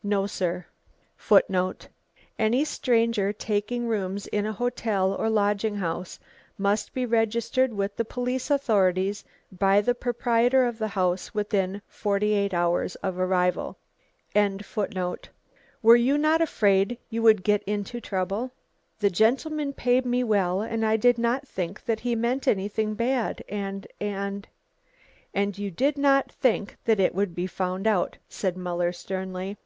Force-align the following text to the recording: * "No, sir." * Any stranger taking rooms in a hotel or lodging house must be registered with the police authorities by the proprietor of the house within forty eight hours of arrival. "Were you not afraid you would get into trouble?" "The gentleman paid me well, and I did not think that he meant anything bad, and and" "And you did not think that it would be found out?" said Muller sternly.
* 0.00 0.02
"No, 0.02 0.26
sir." 0.26 0.64
* 1.50 2.38
Any 2.38 2.64
stranger 2.64 3.34
taking 3.34 3.86
rooms 3.86 4.26
in 4.28 4.46
a 4.46 4.52
hotel 4.54 5.12
or 5.12 5.28
lodging 5.28 5.74
house 5.76 6.18
must 6.56 6.94
be 6.94 7.04
registered 7.04 7.74
with 7.74 7.96
the 7.96 8.04
police 8.06 8.50
authorities 8.50 9.24
by 9.52 9.82
the 9.82 9.94
proprietor 9.94 10.64
of 10.64 10.78
the 10.78 10.88
house 10.88 11.34
within 11.34 11.82
forty 11.86 12.32
eight 12.32 12.54
hours 12.54 12.94
of 13.04 13.18
arrival. 13.18 13.76
"Were 14.34 15.96
you 15.96 16.16
not 16.16 16.40
afraid 16.40 16.96
you 17.10 17.20
would 17.20 17.44
get 17.44 17.62
into 17.64 18.00
trouble?" 18.00 18.52
"The 19.00 19.10
gentleman 19.10 19.74
paid 19.74 20.06
me 20.06 20.24
well, 20.24 20.62
and 20.62 20.82
I 20.86 20.96
did 20.96 21.18
not 21.18 21.46
think 21.46 21.84
that 21.84 22.00
he 22.00 22.16
meant 22.16 22.48
anything 22.48 22.94
bad, 22.94 23.44
and 23.50 23.86
and" 24.00 24.48
"And 25.34 25.58
you 25.58 25.70
did 25.70 25.98
not 25.98 26.32
think 26.32 26.78
that 26.86 27.00
it 27.00 27.14
would 27.14 27.34
be 27.34 27.46
found 27.46 27.86
out?" 27.86 28.16
said 28.30 28.56
Muller 28.56 28.92
sternly. 28.92 29.58